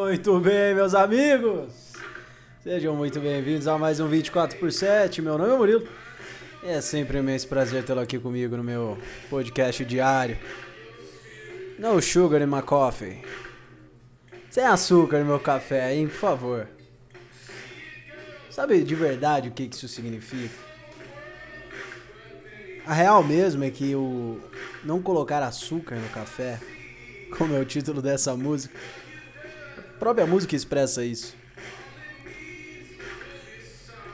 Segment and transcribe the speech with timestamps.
[0.00, 1.92] Muito bem, meus amigos!
[2.62, 5.20] Sejam muito bem-vindos a mais um 24 por 7.
[5.20, 5.86] Meu nome é Murilo.
[6.64, 8.96] É sempre um imenso prazer tê-lo aqui comigo no meu
[9.28, 10.38] podcast diário.
[11.78, 13.22] No sugar in my coffee.
[14.48, 16.06] Sem açúcar no meu café, hein?
[16.06, 16.66] Por favor.
[18.50, 20.54] Sabe de verdade o que isso significa?
[22.86, 24.40] A real mesmo é que o
[24.82, 26.58] não colocar açúcar no café,
[27.36, 28.74] como é o título dessa música,
[30.00, 31.36] própria música expressa isso.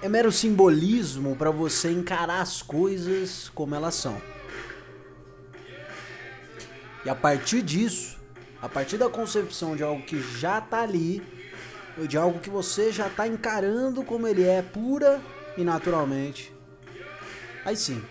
[0.00, 4.20] É mero simbolismo para você encarar as coisas como elas são.
[7.04, 8.18] E a partir disso,
[8.62, 11.22] a partir da concepção de algo que já tá ali,
[11.98, 15.20] ou de algo que você já tá encarando como ele é, pura
[15.54, 16.50] e naturalmente,
[17.62, 18.02] aí sim,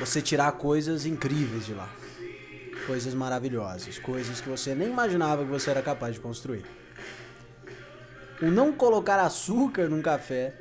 [0.00, 1.88] você tirar coisas incríveis de lá.
[2.86, 6.64] Coisas maravilhosas, coisas que você nem imaginava que você era capaz de construir.
[8.42, 10.52] O não colocar açúcar num café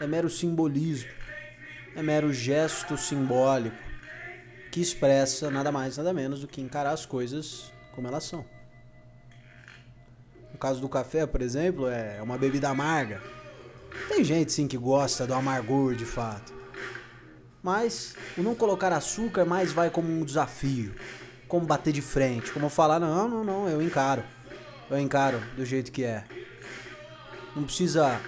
[0.00, 1.10] é mero simbolismo,
[1.94, 3.76] é mero gesto simbólico
[4.70, 8.44] que expressa nada mais, nada menos do que encarar as coisas como elas são.
[10.52, 13.20] No caso do café, por exemplo, é uma bebida amarga.
[14.08, 16.52] Tem gente sim que gosta do amargor de fato.
[17.62, 20.94] Mas o não colocar açúcar mais vai como um desafio,
[21.54, 24.24] como bater de frente, como falar não, não, não, eu encaro.
[24.90, 26.24] Eu encaro do jeito que é.
[27.54, 28.20] Não precisa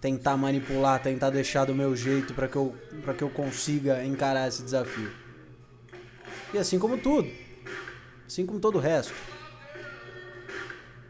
[0.00, 4.46] tentar manipular, tentar deixar do meu jeito para que eu para que eu consiga encarar
[4.46, 5.10] esse desafio.
[6.54, 7.28] E assim como tudo,
[8.24, 9.14] assim como todo o resto.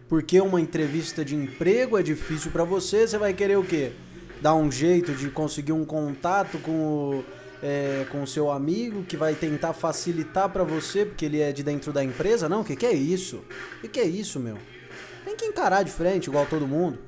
[0.08, 3.92] Porque uma entrevista de emprego é difícil para você, você vai querer o quê?
[4.40, 7.24] Dar um jeito de conseguir um contato com o,
[7.62, 11.62] é, com o seu amigo que vai tentar facilitar para você porque ele é de
[11.62, 12.48] dentro da empresa?
[12.48, 13.44] Não, o que, que é isso?
[13.78, 14.58] O que, que é isso, meu?
[15.24, 16.98] Tem que encarar de frente, igual todo mundo.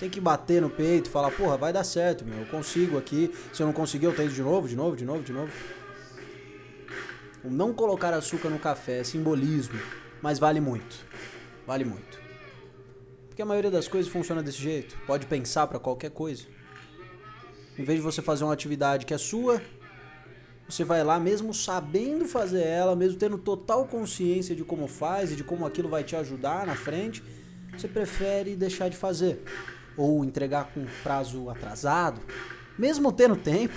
[0.00, 2.38] Tem que bater no peito, falar, porra, vai dar certo, meu.
[2.38, 3.34] Eu consigo aqui.
[3.52, 5.52] Se eu não conseguir, eu tento de novo, de novo, de novo, de novo.
[7.44, 9.78] O não colocar açúcar no café é simbolismo,
[10.22, 10.96] mas vale muito.
[11.66, 12.18] Vale muito.
[13.28, 14.96] Porque a maioria das coisas funciona desse jeito.
[15.06, 16.44] Pode pensar para qualquer coisa.
[17.78, 19.62] Em vez de você fazer uma atividade que é sua,
[20.68, 25.36] você vai lá mesmo sabendo fazer ela, mesmo tendo total consciência de como faz e
[25.36, 27.22] de como aquilo vai te ajudar na frente,
[27.72, 29.42] você prefere deixar de fazer
[29.96, 32.20] ou entregar com prazo atrasado,
[32.78, 33.74] mesmo tendo tempo.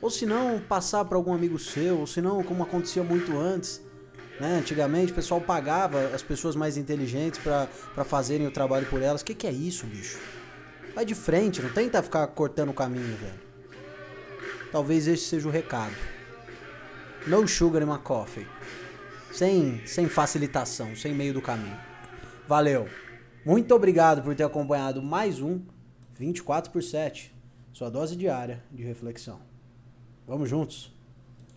[0.00, 3.80] Ou se não, passar para algum amigo seu, ou se não, como acontecia muito antes,
[4.40, 4.58] né?
[4.58, 9.22] Antigamente o pessoal pagava as pessoas mais inteligentes para fazerem o trabalho por elas.
[9.22, 10.18] O que, que é isso, bicho?
[10.94, 13.40] Vai de frente, não tenta ficar cortando o caminho, velho.
[14.70, 15.94] Talvez esse seja o recado.
[17.26, 18.46] No sugar in my coffee.
[19.32, 21.76] Sem, sem facilitação, sem meio do caminho.
[22.46, 22.88] Valeu.
[23.44, 25.60] Muito obrigado por ter acompanhado mais um
[26.16, 27.34] 24 por 7,
[27.72, 29.40] sua dose diária de reflexão.
[30.26, 30.93] Vamos juntos.